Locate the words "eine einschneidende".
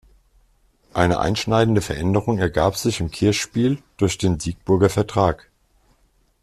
0.95-1.79